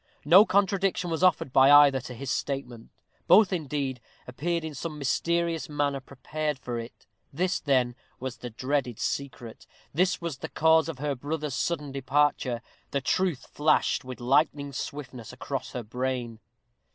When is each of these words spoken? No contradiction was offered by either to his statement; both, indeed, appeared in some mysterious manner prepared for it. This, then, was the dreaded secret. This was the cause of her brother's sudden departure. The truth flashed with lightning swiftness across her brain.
No 0.25 0.47
contradiction 0.47 1.11
was 1.11 1.21
offered 1.21 1.53
by 1.53 1.69
either 1.69 2.01
to 2.01 2.15
his 2.15 2.31
statement; 2.31 2.89
both, 3.27 3.53
indeed, 3.53 4.01
appeared 4.25 4.63
in 4.63 4.73
some 4.73 4.97
mysterious 4.97 5.69
manner 5.69 5.99
prepared 5.99 6.57
for 6.57 6.79
it. 6.79 7.05
This, 7.31 7.59
then, 7.59 7.93
was 8.19 8.37
the 8.37 8.49
dreaded 8.49 8.97
secret. 8.97 9.67
This 9.93 10.19
was 10.19 10.37
the 10.39 10.49
cause 10.49 10.89
of 10.89 10.97
her 10.97 11.13
brother's 11.13 11.53
sudden 11.53 11.91
departure. 11.91 12.63
The 12.89 13.01
truth 13.01 13.45
flashed 13.51 14.03
with 14.03 14.19
lightning 14.19 14.73
swiftness 14.73 15.31
across 15.31 15.73
her 15.73 15.83
brain. 15.83 16.39